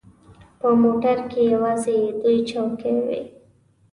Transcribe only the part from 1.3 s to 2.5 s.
کې یوازې دوې